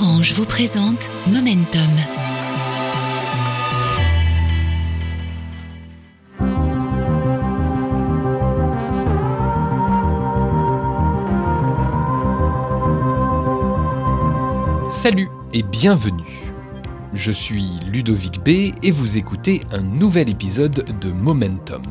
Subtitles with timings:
[0.00, 1.80] Orange vous présente Momentum.
[14.90, 16.22] Salut et bienvenue.
[17.14, 21.82] Je suis Ludovic B et vous écoutez un nouvel épisode de Momentum.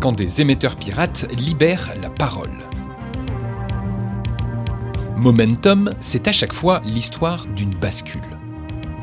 [0.00, 2.50] Quand des émetteurs pirates libèrent la parole.
[5.22, 8.20] Momentum, c'est à chaque fois l'histoire d'une bascule.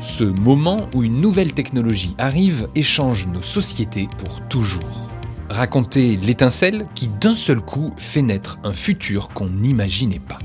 [0.02, 5.08] Ce moment où une nouvelle technologie arrive et change nos sociétés pour toujours.
[5.48, 10.38] Raconter l'étincelle qui d'un seul coup fait naître un futur qu'on n'imaginait pas.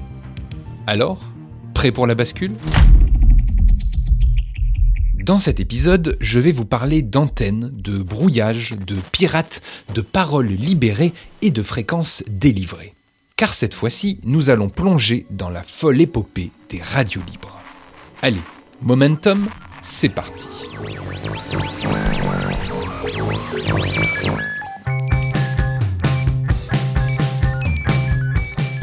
[0.88, 1.20] Alors,
[1.74, 2.54] prêt pour la bascule?
[5.26, 9.62] Dans cet épisode, je vais vous parler d'antennes, de brouillage, de pirates,
[9.94, 12.94] de paroles libérées et de fréquences délivrées.
[13.38, 17.60] Car cette fois-ci, nous allons plonger dans la folle épopée des radios libres.
[18.22, 18.40] Allez,
[18.82, 19.50] momentum,
[19.82, 20.48] c'est parti.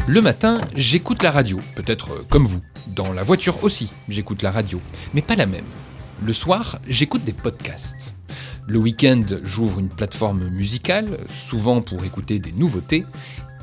[0.05, 2.61] Le matin, j'écoute la radio, peut-être euh, comme vous.
[2.85, 4.79] Dans la voiture aussi, j'écoute la radio,
[5.15, 5.65] mais pas la même.
[6.23, 8.13] Le soir, j'écoute des podcasts.
[8.67, 13.03] Le week-end, j'ouvre une plateforme musicale, souvent pour écouter des nouveautés,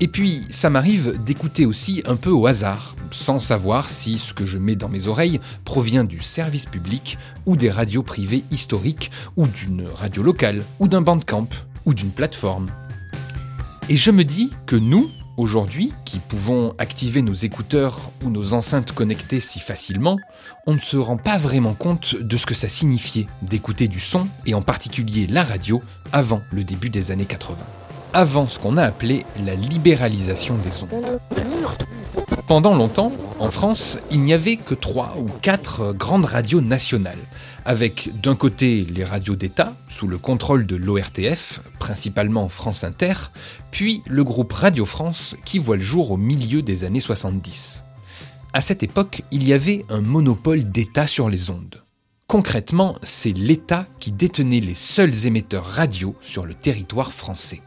[0.02, 4.46] et puis, ça m'arrive d'écouter aussi un peu au hasard, sans savoir si ce que
[4.46, 9.46] je mets dans mes oreilles provient du service public, ou des radios privées historiques, ou
[9.46, 11.48] d'une radio locale, ou d'un bandcamp,
[11.84, 12.70] ou d'une plateforme.
[13.90, 18.92] Et je me dis que nous, aujourd'hui, qui pouvons activer nos écouteurs ou nos enceintes
[18.92, 20.16] connectées si facilement,
[20.66, 24.28] on ne se rend pas vraiment compte de ce que ça signifiait d'écouter du son,
[24.46, 27.56] et en particulier la radio, avant le début des années 80
[28.12, 31.20] avant ce qu'on a appelé la libéralisation des ondes.
[32.46, 37.18] Pendant longtemps, en France, il n'y avait que trois ou quatre grandes radios nationales,
[37.64, 43.14] avec d'un côté les radios d'État, sous le contrôle de l'ORTF, principalement France Inter,
[43.70, 47.84] puis le groupe Radio France qui voit le jour au milieu des années 70.
[48.52, 51.80] À cette époque, il y avait un monopole d'État sur les ondes.
[52.26, 57.60] Concrètement, c'est l'État qui détenait les seuls émetteurs radio sur le territoire français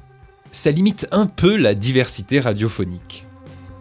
[0.54, 3.26] ça limite un peu la diversité radiophonique.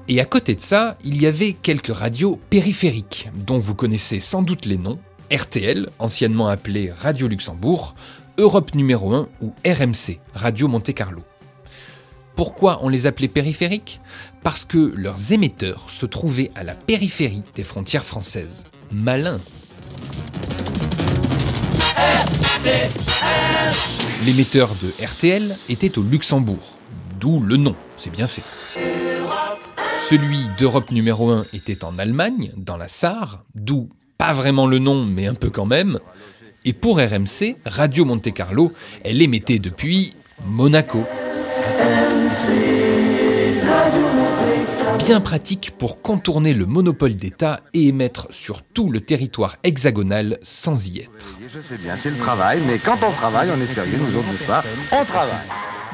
[0.08, 4.42] Et à côté de ça, il y avait quelques radios périphériques, dont vous connaissez sans
[4.42, 4.98] doute les noms,
[5.30, 7.94] RTL, anciennement appelé Radio Luxembourg,
[8.38, 11.22] Europe numéro 1 ou RMC, Radio Monte Carlo.
[12.36, 14.00] Pourquoi on les appelait périphériques?
[14.42, 18.64] Parce que leurs émetteurs se trouvaient à la périphérie des frontières françaises.
[18.90, 19.38] Malin
[24.24, 26.78] L'émetteur de RTL était au Luxembourg,
[27.18, 28.42] d'où le nom, c'est bien fait.
[30.08, 35.04] Celui d'Europe numéro 1 était en Allemagne, dans la Sarre, d'où pas vraiment le nom,
[35.04, 35.98] mais un peu quand même.
[36.64, 38.72] Et pour RMC, Radio Monte Carlo,
[39.02, 40.14] elle émettait depuis
[40.44, 41.04] Monaco.
[45.04, 50.88] Bien pratique pour contourner le monopole d'État et émettre sur tout le territoire hexagonal sans
[50.88, 51.38] y être.
[51.40, 54.46] Je sais bien, c'est le travail, mais quand on travaille, on est sérieux, nous autres,
[54.46, 54.62] pas?
[54.92, 55.48] On travaille.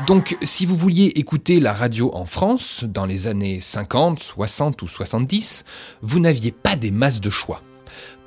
[0.06, 4.88] Donc, si vous vouliez écouter la radio en France, dans les années 50, 60 ou
[4.88, 5.64] 70,
[6.02, 7.62] vous n'aviez pas des masses de choix.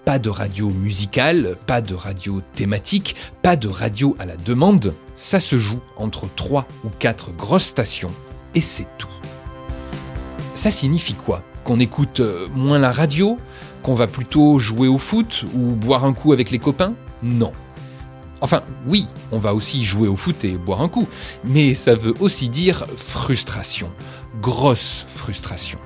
[0.04, 4.96] Pas de radio musicale, pas de radio thématique, pas de radio à la demande.
[5.16, 8.12] Ça se joue entre 3 ou 4 grosses stations,
[8.56, 9.08] et c'est tout.
[10.62, 13.40] Ça signifie quoi Qu'on écoute euh, moins la radio
[13.82, 17.52] Qu'on va plutôt jouer au foot ou boire un coup avec les copains Non.
[18.42, 21.08] Enfin, oui, on va aussi jouer au foot et boire un coup,
[21.44, 23.90] mais ça veut aussi dire frustration.
[24.40, 25.80] Grosse frustration.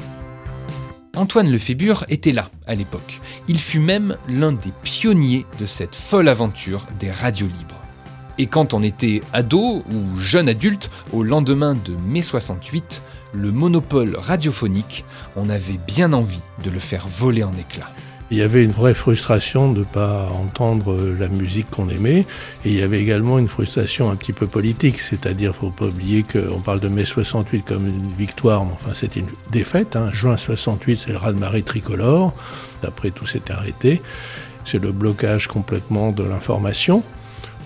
[1.16, 3.22] Antoine Lefébure était là à l'époque.
[3.47, 7.81] Il fut même l'un des pionniers de cette folle aventure des radios libres.
[8.38, 13.02] Et quand on était ado ou jeune adulte, au lendemain de mai 68,
[13.35, 15.06] le monopole radiophonique,
[15.36, 17.92] on avait bien envie de le faire voler en éclats.
[18.31, 22.25] Il y avait une vraie frustration de ne pas entendre la musique qu'on aimait,
[22.65, 26.24] et il y avait également une frustration un petit peu politique, c'est-à-dire, faut pas oublier
[26.24, 29.95] qu'on parle de mai 68 comme une victoire, mais enfin c'est une défaite.
[29.95, 30.09] Hein.
[30.12, 32.33] Juin 68, c'est le raz-de-marée tricolore.
[32.81, 34.01] Après tout s'était arrêté.
[34.63, 37.04] C'est le blocage complètement de l'information.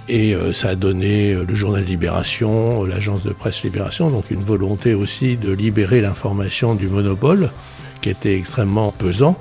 [0.10, 4.42] Et euh, ça a donné euh, le journal Libération, l'agence de presse Libération, donc une
[4.42, 7.52] volonté aussi de libérer l'information du monopole,
[8.02, 9.38] qui était extrêmement pesant.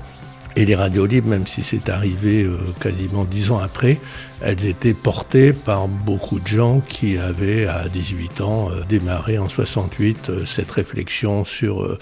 [0.56, 3.99] Et les radios libres, même si c'est arrivé euh, quasiment dix ans après,
[4.43, 10.44] elles étaient portées par beaucoup de gens qui avaient à 18 ans démarré en 68
[10.47, 11.99] cette réflexion sur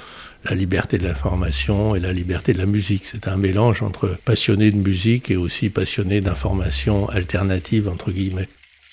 [0.49, 3.05] la liberté de l'information et la liberté de la musique.
[3.05, 8.49] C'est un mélange entre passionné de musique et aussi passionné d'information alternative, entre guillemets.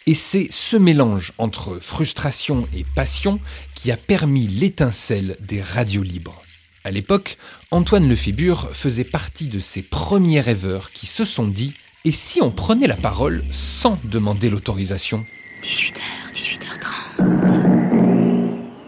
[0.07, 3.39] Et c'est ce mélange entre frustration et passion
[3.75, 6.41] qui a permis l'étincelle des radios libres.
[6.83, 7.37] À l'époque,
[7.71, 11.73] Antoine Lefébure faisait partie de ces premiers rêveurs qui se sont dit
[12.03, 15.23] et si on prenait la parole sans demander l'autorisation?
[15.63, 16.01] 18h,
[16.35, 17.13] 18h30.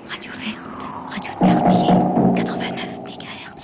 [0.10, 0.76] Radio Verte,
[1.12, 1.85] Radio de 89 MHz.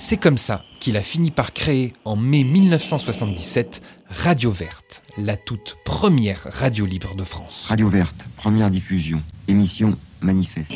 [0.04, 5.76] C'est comme ça qu'il a fini par créer en mai 1977 Radio Verte, la toute
[5.84, 7.66] première radio libre de France.
[7.68, 10.72] Radio Verte, première diffusion, émission manifeste.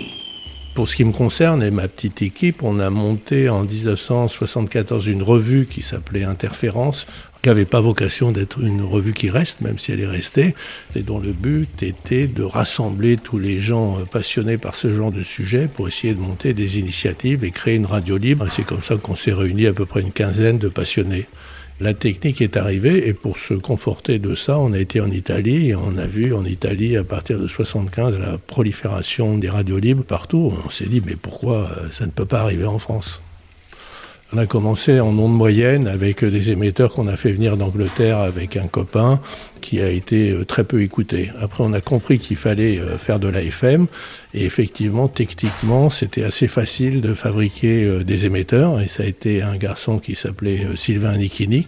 [0.77, 5.23] Pour ce qui me concerne et ma petite équipe, on a monté en 1974 une
[5.23, 7.07] revue qui s'appelait Interférence,
[7.41, 10.55] qui n'avait pas vocation d'être une revue qui reste, même si elle est restée,
[10.95, 15.23] et dont le but était de rassembler tous les gens passionnés par ce genre de
[15.23, 18.47] sujet pour essayer de monter des initiatives et créer une radio libre.
[18.51, 21.27] C'est comme ça qu'on s'est réunis à peu près une quinzaine de passionnés.
[21.79, 25.69] La technique est arrivée et pour se conforter de ça, on a été en Italie
[25.69, 30.03] et on a vu en Italie à partir de 75 la prolifération des radios libres
[30.05, 30.55] partout.
[30.65, 33.21] On s'est dit mais pourquoi ça ne peut pas arriver en France?
[34.33, 38.57] On a commencé en ondes moyenne avec des émetteurs qu'on a fait venir d'Angleterre avec
[38.57, 39.21] un copain
[39.61, 41.31] qui a été euh, très peu écouté.
[41.41, 43.87] Après, on a compris qu'il fallait euh, faire de la FM
[44.35, 48.81] et effectivement, techniquement, c'était assez facile de fabriquer euh, des émetteurs.
[48.81, 51.67] Et ça a été un garçon qui s'appelait Sylvain Nikini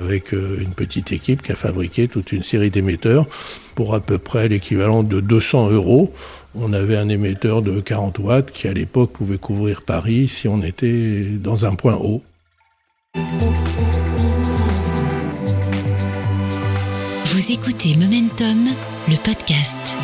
[0.00, 3.26] avec une petite équipe qui a fabriqué toute une série d'émetteurs
[3.74, 6.12] pour à peu près l'équivalent de 200 euros
[6.60, 10.62] on avait un émetteur de 40 watts qui à l'époque pouvait couvrir Paris si on
[10.62, 12.22] était dans un point haut.
[17.26, 18.68] Vous écoutez Momentum,
[19.08, 19.96] le podcast.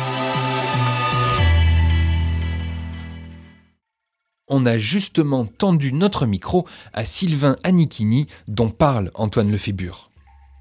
[4.47, 10.11] On a justement tendu notre micro à Sylvain Anichini dont parle Antoine Lefébure.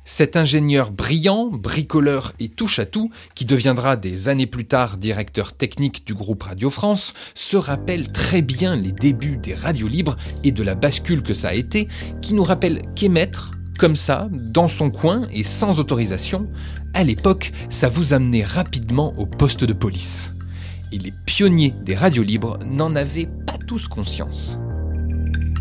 [0.05, 6.13] Cet ingénieur brillant, bricoleur et touche-à-tout, qui deviendra des années plus tard directeur technique du
[6.13, 10.75] groupe Radio France, se rappelle très bien les débuts des radios libres et de la
[10.75, 11.89] bascule que ça a été,
[12.21, 16.49] qui nous rappelle qu'émettre, comme ça, dans son coin et sans autorisation,
[16.93, 20.35] à l'époque, ça vous amenait rapidement au poste de police.
[20.93, 24.59] Et les pionniers des radios libres n'en avaient pas tous conscience.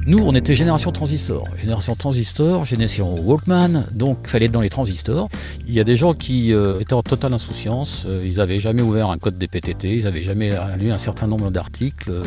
[0.05, 1.47] Nous, on était génération transistor.
[1.57, 5.29] Génération transistor, génération Walkman, donc il fallait être dans les transistors.
[5.67, 8.81] Il y a des gens qui euh, étaient en totale insouciance, euh, ils n'avaient jamais
[8.81, 12.11] ouvert un code des PTT, ils n'avaient jamais lu un certain nombre d'articles.
[12.11, 12.23] Euh.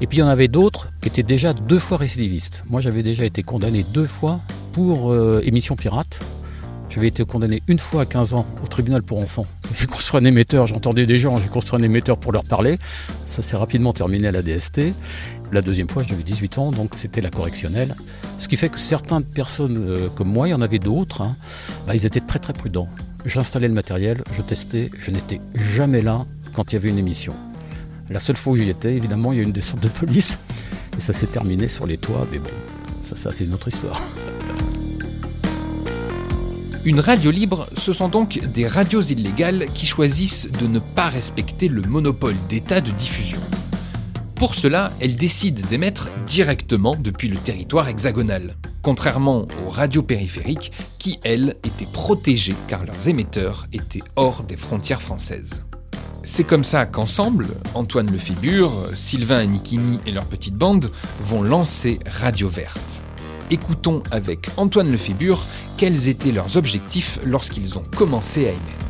[0.00, 2.62] et puis il y en avait d'autres qui étaient déjà deux fois récidivistes.
[2.68, 4.40] Moi, j'avais déjà été condamné deux fois
[4.72, 6.20] pour émission pirate.
[6.90, 9.46] J'avais été condamné une fois à 15 ans au tribunal pour enfants.
[9.76, 12.78] J'ai construit un émetteur, j'entendais des gens, j'ai construit un émetteur pour leur parler.
[13.26, 14.92] Ça s'est rapidement terminé à la DST.
[15.52, 17.94] La deuxième fois, j'avais 18 ans, donc c'était la correctionnelle.
[18.40, 21.36] Ce qui fait que certaines personnes euh, comme moi, il y en avait d'autres, hein,
[21.86, 22.88] bah, ils étaient très très prudents.
[23.24, 27.34] J'installais le matériel, je testais, je n'étais jamais là quand il y avait une émission.
[28.10, 30.38] La seule fois où j'y étais, évidemment, il y a eu une descente de police,
[30.98, 32.50] et ça s'est terminé sur les toits, mais bon,
[33.00, 34.00] ça, ça c'est une autre histoire.
[36.82, 41.68] Une radio libre, ce sont donc des radios illégales qui choisissent de ne pas respecter
[41.68, 43.38] le monopole d'État de diffusion.
[44.34, 51.20] Pour cela, elles décident d'émettre directement depuis le territoire hexagonal, contrairement aux radios périphériques qui,
[51.22, 55.64] elles, étaient protégées car leurs émetteurs étaient hors des frontières françaises.
[56.22, 60.90] C'est comme ça qu'ensemble, Antoine Lefébure, Sylvain Anikini et leur petite bande
[61.22, 63.02] vont lancer Radio Verte.
[63.52, 65.44] Écoutons avec Antoine Lefébure
[65.76, 68.80] quels étaient leurs objectifs lorsqu'ils ont commencé à émettre.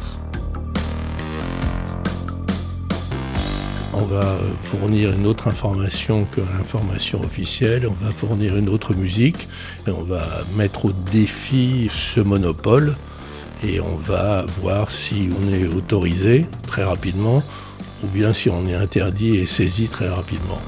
[3.93, 9.49] on va fournir une autre information que l'information officielle, on va fournir une autre musique,
[9.87, 10.25] et on va
[10.57, 12.97] mettre au défi ce monopole,
[13.63, 17.43] et on va voir si on est autorisé très rapidement,
[18.03, 20.61] ou bien si on est interdit et saisi très rapidement.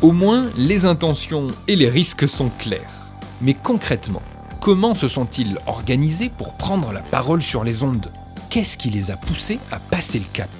[0.00, 2.95] Au moins, les intentions et les risques sont clairs.
[3.42, 4.22] Mais concrètement,
[4.60, 8.10] comment se sont-ils organisés pour prendre la parole sur les ondes?
[8.48, 10.50] Qu'est-ce qui les a poussés à passer le cap?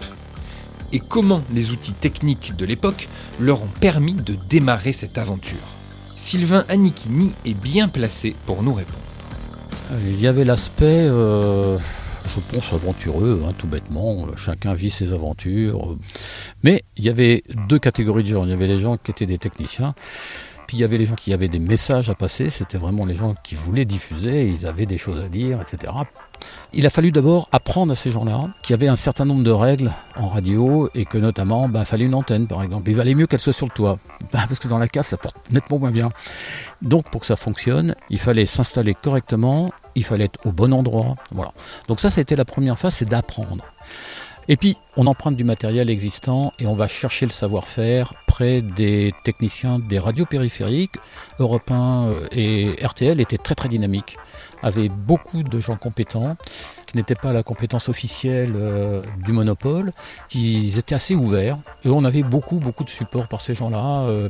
[0.93, 3.09] Et comment les outils techniques de l'époque
[3.41, 5.57] leur ont permis de démarrer cette aventure?
[6.17, 8.99] Sylvain Anichini est bien placé pour nous répondre.
[10.05, 11.79] Il y avait l'aspect, euh,
[12.35, 14.27] je pense, aventureux, hein, tout bêtement.
[14.37, 15.97] Chacun vit ses aventures.
[16.63, 18.45] Mais il y avait deux catégories de gens.
[18.45, 19.95] Il y avait les gens qui étaient des techniciens
[20.67, 23.15] Puis il y avait les gens qui avaient des messages à passer, c'était vraiment les
[23.15, 25.93] gens qui voulaient diffuser, ils avaient des choses à dire, etc.
[26.73, 29.51] Il a fallu d'abord apprendre à ces gens-là qu'il y avait un certain nombre de
[29.51, 32.91] règles en radio et que notamment, il ben, fallait une antenne par exemple.
[32.91, 33.99] Il valait mieux qu'elle soit sur le toit,
[34.33, 36.11] parce que dans la cave, ça porte nettement moins bien.
[36.83, 41.15] Donc pour que ça fonctionne, il fallait s'installer correctement, il fallait être au bon endroit.
[41.31, 41.53] Voilà.
[41.89, 43.65] Donc ça, ça a été la première phase, c'est d'apprendre.
[44.49, 49.13] Et puis, on emprunte du matériel existant et on va chercher le savoir-faire près des
[49.25, 50.97] techniciens des radios périphériques.
[51.41, 54.17] Europe 1 euh, et RTL étaient très très dynamiques,
[54.63, 56.37] avaient beaucoup de gens compétents
[56.87, 59.93] qui n'étaient pas la compétence officielle euh, du monopole,
[60.29, 64.03] qui étaient assez ouverts et on avait beaucoup beaucoup de support par ces gens-là.
[64.03, 64.29] Euh,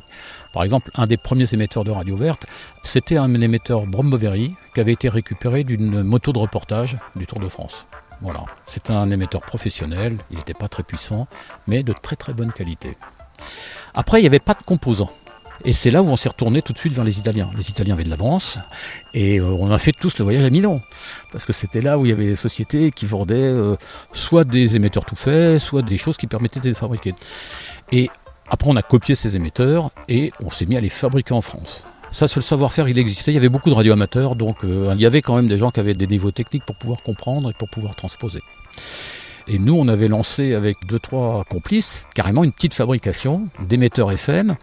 [0.55, 2.47] par exemple, un des premiers émetteurs de radio verte,
[2.83, 7.49] c'était un émetteur Brombovery qui avait été récupéré d'une moto de reportage du Tour de
[7.49, 7.85] France.
[8.23, 11.27] Voilà, c'est un émetteur professionnel, il n'était pas très puissant,
[11.67, 12.97] mais de très très bonne qualité.
[13.95, 15.11] Après, il n'y avait pas de composants.
[15.65, 17.51] Et c'est là où on s'est retourné tout de suite vers les Italiens.
[17.57, 18.59] Les Italiens avaient de l'avance
[19.15, 20.81] et euh, on a fait tous le voyage à Milan.
[21.33, 23.77] Parce que c'était là où il y avait des sociétés qui vendaient euh,
[24.13, 27.15] soit des émetteurs tout faits, soit des choses qui permettaient de les fabriquer.
[27.91, 28.11] Et
[28.49, 31.85] après, on a copié ces émetteurs et on s'est mis à les fabriquer en France.
[32.11, 33.33] Ça, c'est le savoir-faire, il existait.
[33.33, 35.71] Il y avait beaucoup de radioamateurs, donc euh, il y avait quand même des gens
[35.71, 38.41] qui avaient des niveaux techniques pour pouvoir comprendre et pour pouvoir transposer.
[39.49, 44.57] Et nous, on avait lancé avec deux, trois complices carrément une petite fabrication d'émetteurs FM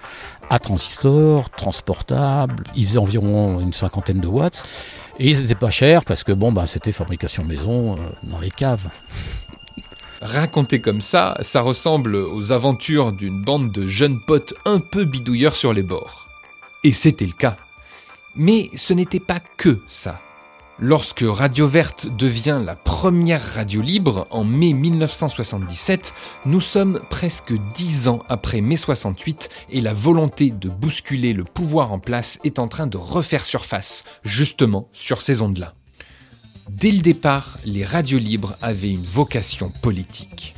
[0.50, 2.64] à transistors, transportables.
[2.76, 4.66] Ils faisaient environ une cinquantaine de watts.
[5.20, 8.52] Et ils n'étaient pas chers parce que bon, bah, c'était fabrication maison euh, dans les
[8.52, 8.90] caves.
[10.22, 15.56] Raconté comme ça, ça ressemble aux aventures d'une bande de jeunes potes un peu bidouilleurs
[15.56, 16.23] sur les bords.
[16.84, 17.58] Et c'était le cas.
[18.36, 20.20] Mais ce n'était pas que ça.
[20.80, 26.14] Lorsque Radio Verte devient la première radio libre en mai 1977,
[26.48, 31.92] nous sommes presque dix ans après mai 68 et la volonté de bousculer le pouvoir
[31.92, 35.76] en place est en train de refaire surface, justement sur ces ondes-là.
[36.70, 40.56] Dès le départ, les radios libres avaient une vocation politique.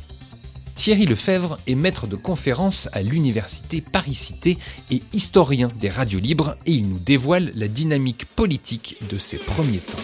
[0.76, 4.58] Thierry Lefebvre est maître de conférence à l'université Paris-Cité
[4.90, 9.80] et historien des radios libres et il nous dévoile la dynamique politique de ses premiers
[9.80, 9.98] temps.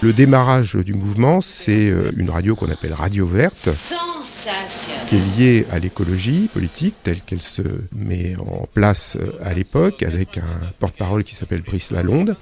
[0.00, 3.68] Le démarrage du mouvement, c'est euh, une radio qu'on appelle Radio Verte
[5.06, 10.02] qui est liée à l'écologie politique telle qu'elle se met en place euh, à l'époque
[10.02, 12.36] avec un porte-parole qui s'appelle Brice Lalonde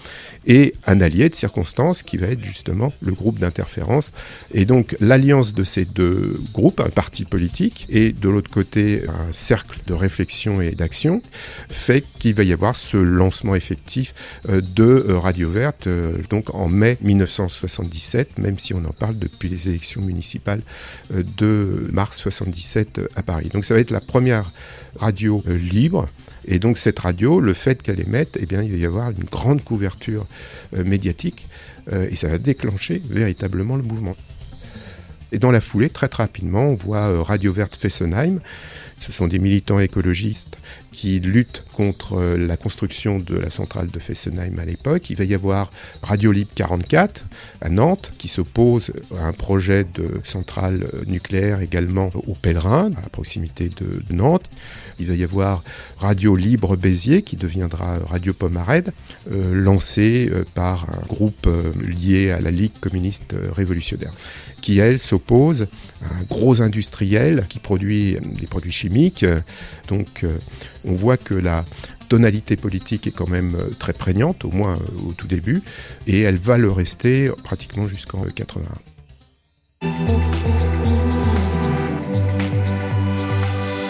[0.47, 4.12] et un allié de circonstance qui va être justement le groupe d'interférence.
[4.53, 9.33] Et donc l'alliance de ces deux groupes, un parti politique et de l'autre côté un
[9.33, 11.23] cercle de réflexion et d'action,
[11.69, 14.15] fait qu'il va y avoir ce lancement effectif
[14.49, 15.88] euh, de euh, Radio Verte
[16.31, 20.62] donc en mai 1977, même si on en parle depuis les élections municipales
[21.11, 22.48] de mars 77
[23.17, 23.49] à Paris.
[23.52, 24.52] Donc ça va être la première
[24.97, 26.09] radio libre
[26.50, 29.25] et donc cette radio, le fait qu'elle émette, eh bien, il va y avoir une
[29.25, 30.26] grande couverture
[30.75, 31.47] euh, médiatique
[31.93, 34.17] euh, et ça va déclencher véritablement le mouvement.
[35.31, 38.40] Et dans la foulée, très, très rapidement, on voit euh, Radio Verte Fessenheim.
[38.99, 40.57] Ce sont des militants écologistes
[40.99, 45.11] qui luttent contre la construction de la centrale de Fessenheim à l'époque.
[45.11, 45.71] Il va y avoir
[46.02, 47.23] Radio Libre 44
[47.61, 53.69] à Nantes qui s'oppose à un projet de centrale nucléaire également au Pèlerin, à proximité
[53.69, 54.50] de Nantes.
[55.00, 55.62] Il va y avoir
[55.99, 58.93] Radio Libre Béziers, qui deviendra Radio Pomarède,
[59.31, 64.12] euh, lancé euh, par un groupe euh, lié à la Ligue communiste révolutionnaire,
[64.61, 65.69] qui, elle, s'oppose
[66.02, 69.25] à un gros industriel qui produit des produits chimiques.
[69.88, 70.25] Donc,
[70.88, 71.64] on voit que la
[72.09, 75.62] tonalité politique est quand même très prégnante, au moins au tout début,
[76.07, 78.68] et elle va le rester pratiquement jusqu'en 81.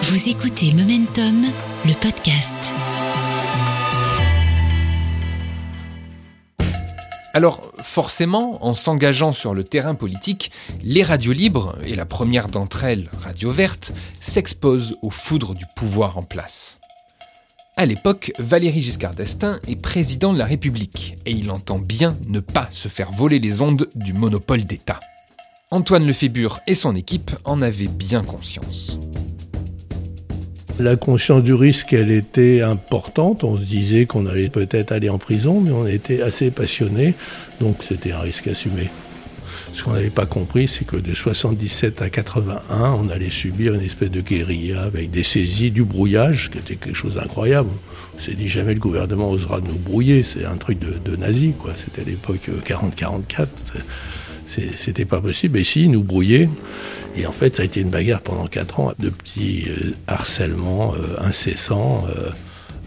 [0.03, 1.45] Vous écoutez Momentum,
[1.87, 2.75] le podcast.
[7.35, 10.51] Alors forcément, en s'engageant sur le terrain politique,
[10.83, 16.19] les radios libres, et la première d'entre elles, Radio Verte, s'exposent aux foudres du pouvoir
[16.19, 16.79] en place.
[17.81, 22.41] À l'époque, Valéry Giscard d'Estaing est président de la République, et il entend bien ne
[22.41, 24.99] pas se faire voler les ondes du monopole d'État.
[25.71, 28.99] Antoine Lefébure et son équipe en avaient bien conscience.
[30.81, 33.45] La conscience du risque, elle était importante.
[33.45, 37.15] On se disait qu'on allait peut-être aller en prison, mais on était assez passionnés,
[37.61, 38.91] donc c'était un risque assumé.
[39.73, 43.83] Ce qu'on n'avait pas compris, c'est que de 77 à 81, on allait subir une
[43.83, 47.71] espèce de guérilla avec des saisies, du brouillage, qui était quelque chose d'incroyable.
[48.17, 51.73] On s'est dit jamais le gouvernement osera nous brouiller, c'est un truc de, nazi, quoi.
[51.77, 53.47] C'était l'époque 40-44.
[54.47, 55.59] C'était pas possible.
[55.59, 56.49] Et si, nous brouillaient.
[57.17, 60.95] Et en fait, ça a été une bagarre pendant quatre ans de petits euh, harcèlements
[60.95, 62.07] euh, incessants.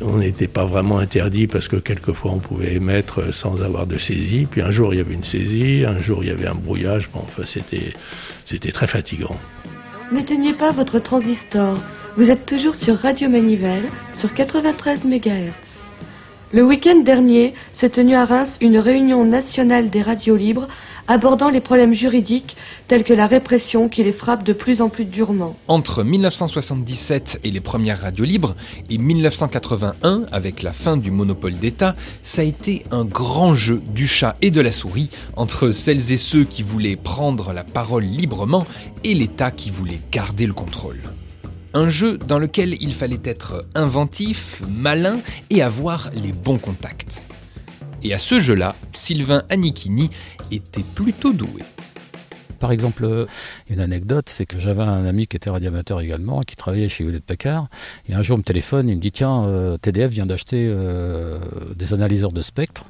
[0.03, 4.47] On n'était pas vraiment interdit parce que quelquefois on pouvait émettre sans avoir de saisie.
[4.49, 7.09] Puis un jour il y avait une saisie, un jour il y avait un brouillage.
[7.13, 7.93] Bon, enfin, c'était,
[8.45, 9.35] c'était très fatigant.
[10.11, 11.79] N'éteignez pas votre transistor.
[12.17, 13.89] Vous êtes toujours sur Radio Manivelle,
[14.19, 15.53] sur 93 MHz.
[16.53, 20.67] Le week-end dernier s'est tenue à Reims une réunion nationale des radios libres
[21.07, 22.57] abordant les problèmes juridiques
[22.89, 25.55] tels que la répression qui les frappe de plus en plus durement.
[25.69, 28.55] Entre 1977 et les premières radios libres
[28.89, 34.05] et 1981 avec la fin du monopole d'État, ça a été un grand jeu du
[34.05, 38.67] chat et de la souris entre celles et ceux qui voulaient prendre la parole librement
[39.05, 40.99] et l'État qui voulait garder le contrôle.
[41.73, 47.21] Un jeu dans lequel il fallait être inventif, malin et avoir les bons contacts.
[48.03, 50.09] Et à ce jeu-là, Sylvain Anichini
[50.51, 51.61] était plutôt doué.
[52.61, 53.25] Par exemple,
[53.69, 57.23] une anecdote, c'est que j'avais un ami qui était radioamateur également, qui travaillait chez Hewlett
[57.23, 57.67] Packard.
[58.07, 61.39] Et un jour, il me téléphone, il me dit Tiens, euh, TDF vient d'acheter euh,
[61.75, 62.85] des analyseurs de spectre.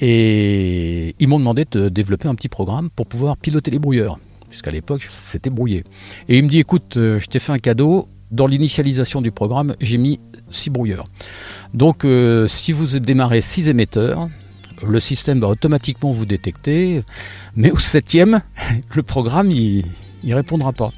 [0.00, 4.70] Et ils m'ont demandé de développer un petit programme pour pouvoir piloter les brouilleurs puisqu'à
[4.70, 5.82] l'époque c'était brouillé.
[6.28, 9.76] Et il me dit écoute, euh, je t'ai fait un cadeau, dans l'initialisation du programme,
[9.80, 10.18] j'ai mis
[10.50, 11.06] 6 brouilleurs.
[11.74, 14.28] Donc euh, si vous démarrez 6 émetteurs,
[14.86, 17.02] le système va automatiquement vous détecter,
[17.54, 18.40] mais au septième,
[18.94, 19.84] le programme il,
[20.24, 20.92] répondra pas.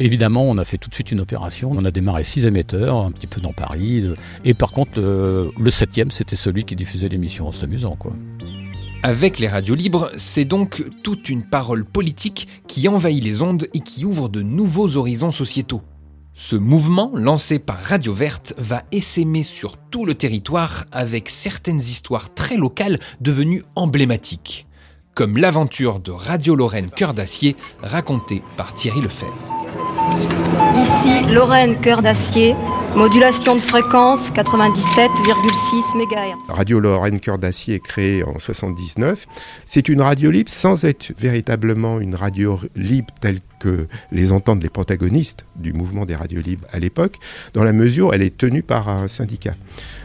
[0.00, 1.72] Évidemment, on a fait tout de suite une opération.
[1.74, 4.02] On a démarré six émetteurs, un petit peu dans Paris.
[4.46, 7.52] Et par contre, le, le septième, c'était celui qui diffusait l'émission.
[7.52, 8.14] C'est amusant, quoi.
[9.02, 13.80] Avec les radios libres, c'est donc toute une parole politique qui envahit les ondes et
[13.80, 15.82] qui ouvre de nouveaux horizons sociétaux.
[16.42, 22.32] Ce mouvement, lancé par Radio Verte, va essaimer sur tout le territoire avec certaines histoires
[22.32, 24.66] très locales devenues emblématiques,
[25.14, 29.36] comme l'aventure de Radio Lorraine Cœur d'Acier racontée par Thierry Lefebvre.
[30.74, 32.56] Ici Lorraine Cœur d'Acier,
[32.96, 36.36] Modulation de fréquence 97,6 MHz.
[36.48, 39.26] Radio Lorraine Cœur d'Acier est créée en 79.
[39.66, 44.68] C'est une radio libre sans être véritablement une radio libre telle que les entendent les
[44.68, 47.18] protagonistes du mouvement des radios libres à l'époque,
[47.54, 49.54] dans la mesure où elle est tenue par un syndicat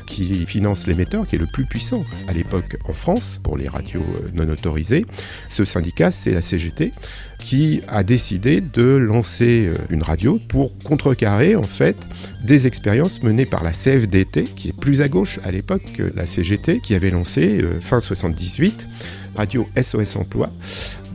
[0.06, 4.02] qui finance l'émetteur, qui est le plus puissant à l'époque en France pour les radios
[4.02, 5.06] euh, non autorisées.
[5.48, 6.92] Ce syndicat, c'est la CGT,
[7.40, 11.98] qui a décidé de lancer euh, une radio pour contrecarrer en fait
[12.44, 16.26] des expériences menées par la CFDT, qui est plus à gauche à l'époque que la
[16.26, 18.88] CGT, qui avait lancé euh, fin 78
[19.36, 20.52] Radio SOS Emploi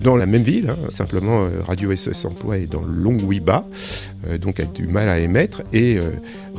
[0.00, 0.70] dans la même ville.
[0.70, 0.88] Hein.
[0.88, 3.66] simplement, Radio SOS Emploi est dans Longwy-Bas,
[4.40, 5.62] donc a du mal à émettre.
[5.72, 5.98] Et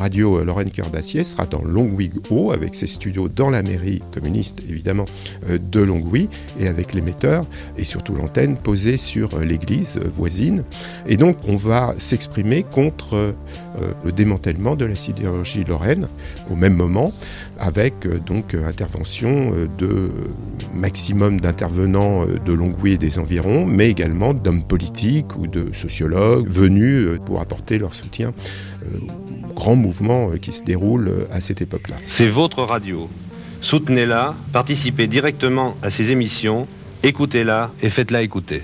[0.02, 4.60] Radio Lorraine Cœur d'Acier sera dans Longwy Haut, avec ses studios dans la mairie communiste,
[4.68, 5.06] évidemment,
[5.50, 6.28] euh, de Longwy,
[6.60, 7.46] et avec l'émetteur
[7.78, 10.64] et surtout l'antenne posée sur euh, l'église voisine.
[11.08, 13.34] Et donc, on va s'exprimer contre euh,
[14.04, 16.08] le démantèlement de la sidérurgie lorraine
[16.50, 17.14] au même moment,
[17.60, 17.94] avec
[18.26, 20.10] donc intervention de
[20.74, 23.31] maximum d'intervenants de Longwy et des environs,
[23.68, 28.34] mais également d'hommes politiques ou de sociologues venus pour apporter leur soutien
[29.62, 31.96] grand mouvement euh, qui se déroule euh, à cette époque-là.
[32.10, 33.10] C'est votre radio.
[33.62, 36.68] Soutenez-la, participez directement à ses émissions,
[37.04, 38.64] écoutez-la et faites-la écouter.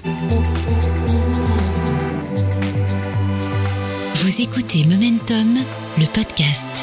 [4.16, 5.64] Vous écoutez Momentum,
[5.98, 6.77] le podcast.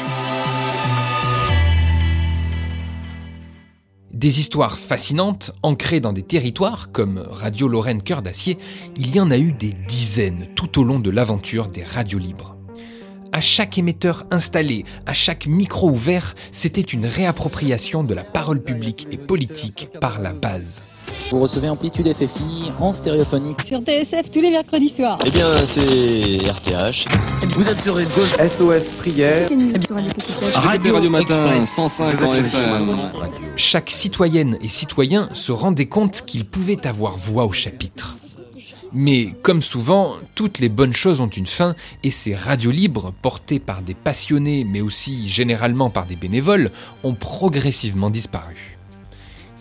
[4.25, 8.57] Des histoires fascinantes, ancrées dans des territoires comme Radio Lorraine Cœur d'Acier,
[8.97, 12.55] il y en a eu des dizaines tout au long de l'aventure des radios libres
[13.31, 19.07] à chaque émetteur installé, à chaque micro ouvert, c'était une réappropriation de la parole publique
[19.11, 20.81] et politique par la base.
[21.31, 23.57] Vous recevez Amplitude FFI en stéréophonique.
[23.67, 25.17] Sur TSF tous les mercredis soirs.
[25.25, 27.05] Eh bien, c'est RTH.
[27.57, 29.49] Vous êtes sur une gauche SOS Prière.
[30.53, 33.11] Radio, Radio Matin, 105 en FM.
[33.55, 38.17] Chaque citoyenne et citoyen se rendait compte qu'il pouvait avoir voix au chapitre.
[38.93, 43.59] Mais comme souvent, toutes les bonnes choses ont une fin et ces radios libres, portées
[43.59, 46.69] par des passionnés mais aussi généralement par des bénévoles,
[47.03, 48.74] ont progressivement disparu.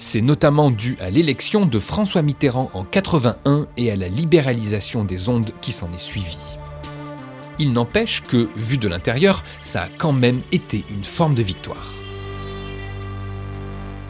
[0.07, 5.31] C'est notamment dû à l'élection de François Mitterrand en 81 et à la libéralisation des
[5.31, 6.59] ondes qui s'en est suivie.
[7.59, 11.91] Il n'empêche que, vu de l'intérieur, ça a quand même été une forme de victoire.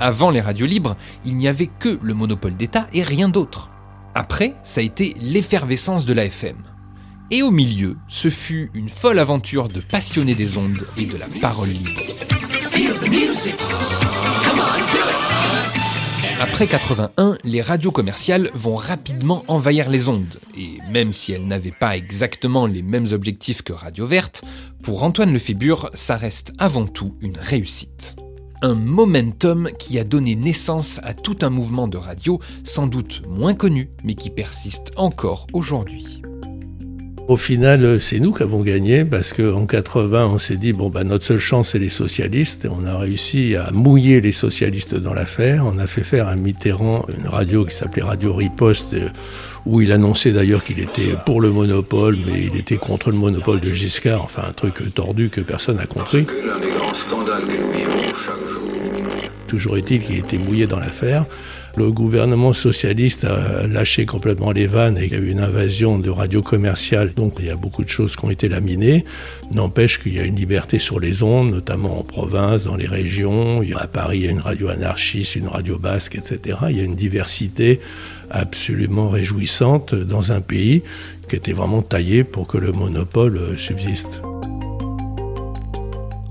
[0.01, 3.71] Avant les radios libres, il n'y avait que le monopole d'État et rien d'autre.
[4.17, 6.57] Après, ça a été l'effervescence de la FM.
[7.31, 11.29] Et au milieu, ce fut une folle aventure de passionnés des ondes et de la
[11.41, 12.03] parole libre.
[16.47, 21.73] Après 81, les radios commerciales vont rapidement envahir les ondes, et même si elles n'avaient
[21.73, 24.45] pas exactement les mêmes objectifs que Radio Verte,
[24.83, 28.17] pour Antoine Lefébure, ça reste avant tout une réussite.
[28.61, 33.55] Un momentum qui a donné naissance à tout un mouvement de radio, sans doute moins
[33.55, 36.21] connu, mais qui persiste encore aujourd'hui.
[37.27, 41.05] Au final, c'est nous qui avons gagné parce qu'en 80, on s'est dit bon bah
[41.05, 42.69] notre seule chance c'est les socialistes.
[42.71, 45.65] On a réussi à mouiller les socialistes dans l'affaire.
[45.65, 49.09] On a fait faire à Mitterrand une radio qui s'appelait Radio Riposte euh,
[49.65, 53.61] où il annonçait d'ailleurs qu'il était pour le monopole, mais il était contre le monopole
[53.61, 54.23] de Giscard.
[54.23, 56.27] Enfin un truc tordu que personne n'a compris.
[59.47, 61.25] Toujours est-il qu'il était mouillé dans l'affaire.
[61.77, 65.99] Le gouvernement socialiste a lâché complètement les vannes et il y a eu une invasion
[65.99, 67.13] de radios commerciales.
[67.15, 69.05] Donc il y a beaucoup de choses qui ont été laminées.
[69.53, 73.63] N'empêche qu'il y a une liberté sur les ondes, notamment en province, dans les régions.
[73.77, 76.59] À Paris, il y a une radio anarchiste, une radio basque, etc.
[76.71, 77.81] Il y a une diversité
[78.31, 80.83] absolument réjouissante dans un pays
[81.29, 84.21] qui était vraiment taillé pour que le monopole subsiste.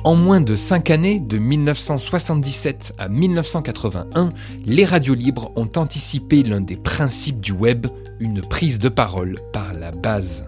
[0.04, 4.34] En moins de 5 années, de 1977 à 1981,
[4.66, 7.88] les radios libres ont anticipé l'un des principes du web,
[8.20, 10.46] une prise de parole par la base.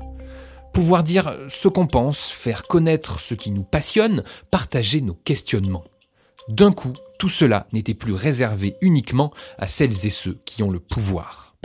[0.74, 5.86] Pouvoir dire ce qu'on pense, faire connaître ce qui nous passionne, partager nos questionnements.
[6.50, 10.82] D'un coup, tout cela n'était plus réservé uniquement à celles et ceux qui ont le
[10.82, 11.56] pouvoir.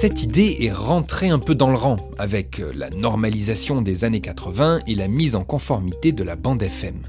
[0.00, 4.82] Cette idée est rentrée un peu dans le rang avec la normalisation des années 80
[4.86, 7.02] et la mise en conformité de la bande FM.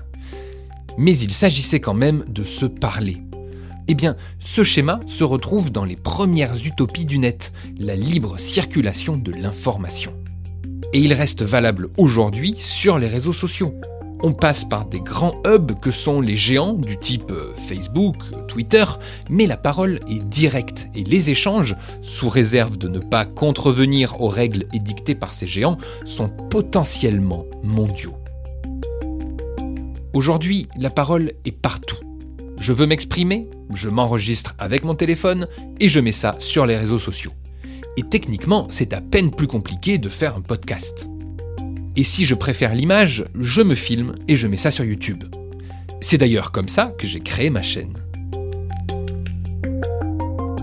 [0.98, 3.18] Mais il s'agissait quand même de se parler.
[3.88, 9.18] Eh bien, ce schéma se retrouve dans les premières utopies du net, la libre circulation
[9.18, 10.16] de l'information.
[10.92, 13.76] Et il reste valable aujourd'hui sur les réseaux sociaux.
[14.22, 18.18] On passe par des grands hubs que sont les géants du type euh, Facebook,
[18.50, 18.84] Twitter,
[19.30, 24.28] mais la parole est directe et les échanges, sous réserve de ne pas contrevenir aux
[24.28, 28.16] règles édictées par ces géants, sont potentiellement mondiaux.
[30.14, 32.00] Aujourd'hui, la parole est partout.
[32.58, 35.48] Je veux m'exprimer, je m'enregistre avec mon téléphone
[35.80, 37.32] et je mets ça sur les réseaux sociaux.
[37.96, 41.10] Et techniquement, c'est à peine plus compliqué de faire un podcast.
[42.00, 45.26] Et si je préfère l'image, je me filme et je mets ça sur YouTube.
[46.00, 47.94] C'est d'ailleurs comme ça que j'ai créé ma chaîne.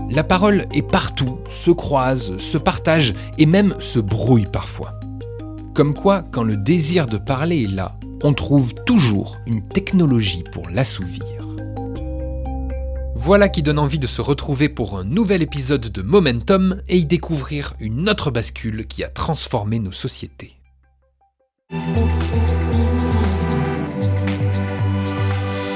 [0.09, 4.99] La parole est partout, se croise, se partage et même se brouille parfois.
[5.75, 10.69] Comme quoi, quand le désir de parler est là, on trouve toujours une technologie pour
[10.69, 11.23] l'assouvir.
[13.15, 17.05] Voilà qui donne envie de se retrouver pour un nouvel épisode de Momentum et y
[17.05, 20.56] découvrir une autre bascule qui a transformé nos sociétés.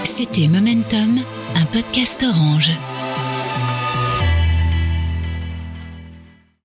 [0.06, 1.20] C'était Momentum,
[1.56, 2.72] un podcast orange.